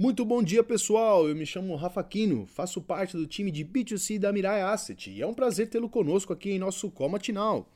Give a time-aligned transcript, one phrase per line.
[0.00, 1.28] Muito bom dia, pessoal.
[1.28, 5.20] Eu me chamo Rafa Quino, faço parte do time de B2C da Mirai Asset e
[5.20, 7.70] é um prazer tê-lo conosco aqui em nosso call matinal.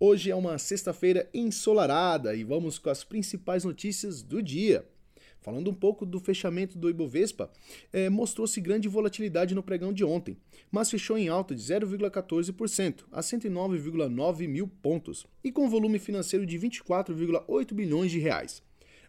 [0.00, 4.86] Hoje é uma sexta-feira ensolarada e vamos com as principais notícias do dia.
[5.42, 7.50] Falando um pouco do fechamento do Ibovespa,
[7.92, 10.38] é, mostrou-se grande volatilidade no pregão de ontem,
[10.70, 16.58] mas fechou em alta de 0,14% a 109,9 mil pontos e com volume financeiro de
[16.58, 18.62] 24,8 bilhões de reais.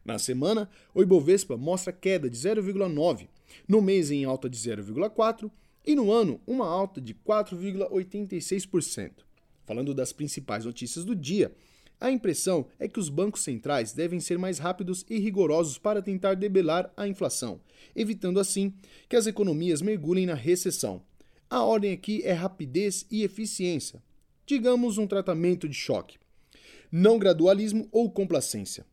[0.04, 3.28] Na semana, o Ibovespa mostra queda de 0,9,
[3.68, 5.52] no mês em alta de 0,4
[5.86, 9.12] e no ano uma alta de 4,86%.
[9.66, 11.52] Falando das principais notícias do dia,
[12.00, 16.34] a impressão é que os bancos centrais devem ser mais rápidos e rigorosos para tentar
[16.34, 17.62] debelar a inflação,
[17.96, 18.74] evitando assim
[19.08, 21.04] que as economias mergulhem na recessão.
[21.48, 24.02] A ordem aqui é rapidez e eficiência.
[24.48, 26.18] Digamos um tratamento de choque.
[26.92, 28.84] Não gradualismo ou complacência.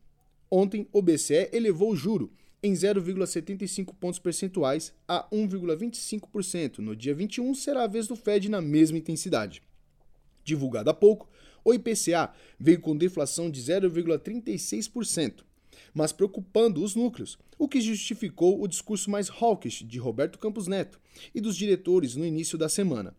[0.51, 6.79] Ontem, o BCE elevou o juro em 0,75 pontos percentuais a 1,25%.
[6.79, 9.61] No dia 21, será a vez do Fed na mesma intensidade.
[10.43, 11.29] Divulgado há pouco,
[11.63, 15.43] o IPCA veio com deflação de 0,36%,
[15.93, 20.99] mas preocupando os núcleos, o que justificou o discurso mais hawkish de Roberto Campos Neto
[21.35, 23.15] e dos diretores no início da semana.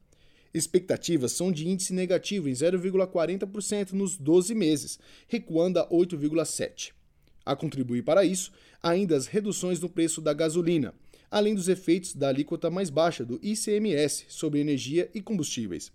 [0.52, 6.99] Expectativas são de índice negativo em 0,40% nos 12 meses, recuando a 8,7%.
[7.44, 8.52] A contribuir para isso,
[8.82, 10.94] ainda as reduções no preço da gasolina,
[11.30, 15.92] além dos efeitos da alíquota mais baixa do ICMS sobre energia e combustíveis.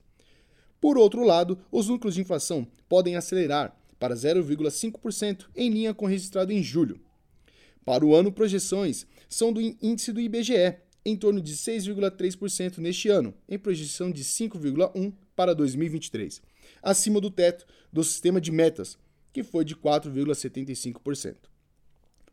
[0.80, 6.08] Por outro lado, os núcleos de inflação podem acelerar para 0,5% em linha com o
[6.08, 7.00] registrado em julho.
[7.84, 13.34] Para o ano, projeções são do índice do IBGE, em torno de 6,3% neste ano,
[13.48, 16.42] em projeção de 5,1% para 2023,
[16.82, 18.98] acima do teto do sistema de metas,
[19.36, 21.36] que foi de 4,75%.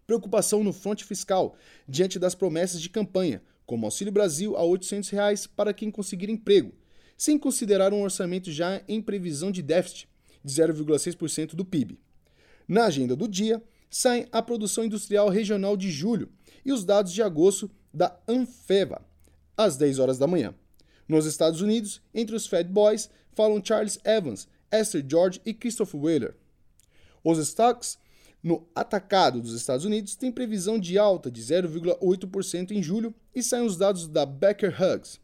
[0.07, 1.57] Preocupação no fronte fiscal,
[1.89, 6.73] diante das promessas de campanha, como Auxílio Brasil a 800 reais para quem conseguir emprego,
[7.19, 10.09] sem considerar um orçamento já em previsão de déficit
[10.45, 11.99] de 0,6% do PIB.
[12.69, 13.61] Na agenda do dia,
[13.91, 16.29] saem a produção industrial regional de julho
[16.65, 19.05] e os dados de agosto da Anfeva,
[19.57, 20.55] às 10 horas da manhã.
[21.09, 26.37] Nos Estados Unidos, entre os Fed Boys, falam Charles Evans, Esther George e Christopher Wheeler.
[27.25, 27.99] Os estoques
[28.43, 33.65] no atacado dos Estados Unidos têm previsão de alta de 0,8% em julho e saem
[33.65, 35.21] os dados da Becker Hughes.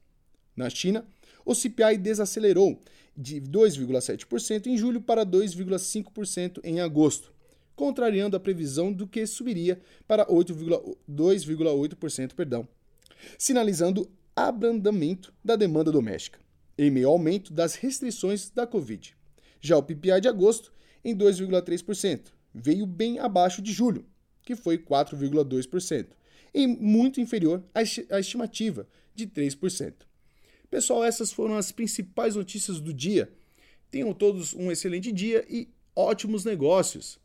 [0.55, 1.05] Na China,
[1.45, 2.81] o CPI desacelerou
[3.17, 7.33] de 2,7% em julho para 2,5% em agosto,
[7.75, 12.69] contrariando a previsão do que subiria para 2,8%, perdão,
[13.37, 16.39] sinalizando abrandamento da demanda doméstica,
[16.77, 19.17] em meio ao aumento das restrições da Covid.
[19.61, 20.73] Já o PPI de agosto
[21.05, 22.33] em 2,3%.
[22.55, 24.05] Veio bem abaixo de julho,
[24.43, 26.07] que foi 4,2%,
[26.55, 27.83] e muito inferior à
[28.19, 29.95] estimativa de 3%.
[30.71, 33.33] Pessoal, essas foram as principais notícias do dia.
[33.91, 37.19] Tenham todos um excelente dia e ótimos negócios.